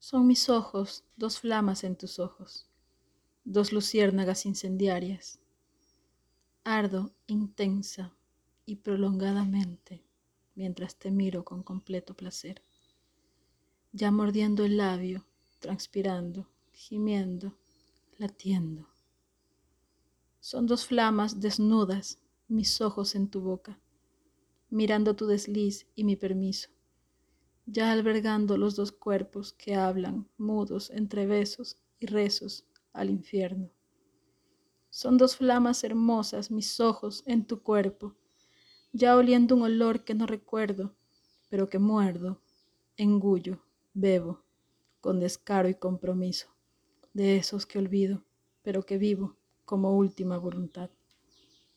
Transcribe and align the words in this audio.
Son 0.00 0.28
mis 0.28 0.48
ojos 0.48 1.04
dos 1.16 1.40
flamas 1.40 1.82
en 1.82 1.96
tus 1.96 2.20
ojos, 2.20 2.68
dos 3.44 3.72
luciérnagas 3.72 4.46
incendiarias. 4.46 5.40
Ardo 6.62 7.12
intensa 7.26 8.14
y 8.64 8.76
prolongadamente 8.76 10.04
mientras 10.54 10.96
te 10.96 11.10
miro 11.10 11.44
con 11.44 11.64
completo 11.64 12.14
placer. 12.14 12.62
Ya 13.92 14.12
mordiendo 14.12 14.64
el 14.64 14.76
labio, 14.76 15.26
transpirando, 15.58 16.48
gimiendo, 16.70 17.58
latiendo. 18.18 18.88
Son 20.38 20.66
dos 20.66 20.86
flamas 20.86 21.40
desnudas, 21.40 22.20
mis 22.46 22.80
ojos 22.80 23.16
en 23.16 23.28
tu 23.28 23.40
boca, 23.40 23.80
mirando 24.70 25.16
tu 25.16 25.26
desliz 25.26 25.88
y 25.96 26.04
mi 26.04 26.14
permiso 26.14 26.77
ya 27.70 27.92
albergando 27.92 28.56
los 28.56 28.76
dos 28.76 28.92
cuerpos 28.92 29.52
que 29.52 29.74
hablan, 29.74 30.26
mudos, 30.38 30.90
entre 30.90 31.26
besos 31.26 31.76
y 32.00 32.06
rezos, 32.06 32.64
al 32.94 33.10
infierno. 33.10 33.70
Son 34.88 35.18
dos 35.18 35.36
flamas 35.36 35.84
hermosas 35.84 36.50
mis 36.50 36.80
ojos 36.80 37.22
en 37.26 37.46
tu 37.46 37.62
cuerpo, 37.62 38.16
ya 38.92 39.16
oliendo 39.16 39.54
un 39.54 39.62
olor 39.62 40.02
que 40.02 40.14
no 40.14 40.26
recuerdo, 40.26 40.96
pero 41.50 41.68
que 41.68 41.78
muerdo, 41.78 42.40
engullo, 42.96 43.62
bebo, 43.92 44.42
con 45.02 45.20
descaro 45.20 45.68
y 45.68 45.74
compromiso, 45.74 46.48
de 47.12 47.36
esos 47.36 47.66
que 47.66 47.78
olvido, 47.78 48.24
pero 48.62 48.86
que 48.86 48.96
vivo 48.96 49.36
como 49.66 49.94
última 49.94 50.38
voluntad. 50.38 50.90